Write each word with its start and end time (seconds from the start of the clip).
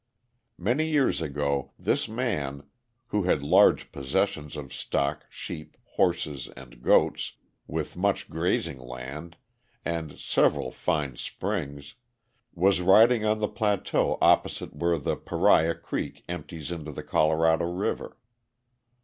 Many 0.57 0.87
years 0.87 1.21
ago 1.21 1.73
this 1.77 2.09
man, 2.09 2.63
who 3.09 3.21
had 3.25 3.43
large 3.43 3.91
possessions 3.91 4.55
of 4.57 4.73
stock, 4.73 5.27
sheep, 5.29 5.77
horses, 5.93 6.49
and 6.57 6.81
goats, 6.81 7.33
with 7.67 7.95
much 7.95 8.27
grazing 8.27 8.79
land, 8.79 9.37
and 9.85 10.19
several 10.19 10.71
fine 10.71 11.17
springs, 11.17 11.93
was 12.55 12.81
riding 12.81 13.25
on 13.25 13.41
the 13.41 13.47
plateau 13.47 14.17
opposite 14.23 14.75
where 14.75 14.97
the 14.97 15.15
Paria 15.15 15.75
Creek 15.75 16.23
empties 16.27 16.71
into 16.71 16.91
the 16.91 17.03
Colorado 17.03 17.65
River. 17.65 18.17